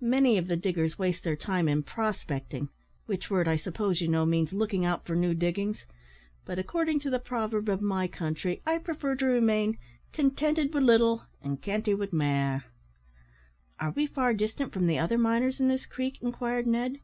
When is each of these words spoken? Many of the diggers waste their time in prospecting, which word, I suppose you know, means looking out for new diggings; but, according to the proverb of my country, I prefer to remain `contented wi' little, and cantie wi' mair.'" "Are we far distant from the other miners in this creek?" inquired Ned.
Many 0.00 0.38
of 0.38 0.46
the 0.46 0.56
diggers 0.56 0.98
waste 0.98 1.22
their 1.22 1.36
time 1.36 1.68
in 1.68 1.82
prospecting, 1.82 2.70
which 3.04 3.28
word, 3.28 3.46
I 3.46 3.56
suppose 3.56 4.00
you 4.00 4.08
know, 4.08 4.24
means 4.24 4.54
looking 4.54 4.86
out 4.86 5.04
for 5.04 5.14
new 5.14 5.34
diggings; 5.34 5.84
but, 6.46 6.58
according 6.58 6.98
to 7.00 7.10
the 7.10 7.18
proverb 7.18 7.68
of 7.68 7.82
my 7.82 8.08
country, 8.08 8.62
I 8.64 8.78
prefer 8.78 9.16
to 9.16 9.26
remain 9.26 9.76
`contented 10.14 10.72
wi' 10.72 10.80
little, 10.80 11.24
and 11.42 11.60
cantie 11.60 11.92
wi' 11.92 12.08
mair.'" 12.10 12.64
"Are 13.78 13.90
we 13.90 14.06
far 14.06 14.32
distant 14.32 14.72
from 14.72 14.86
the 14.86 14.98
other 14.98 15.18
miners 15.18 15.60
in 15.60 15.68
this 15.68 15.84
creek?" 15.84 16.22
inquired 16.22 16.66
Ned. 16.66 17.00